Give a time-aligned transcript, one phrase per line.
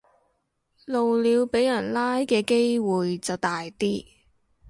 [0.85, 4.03] 露鳥俾人拉嘅機會就大啲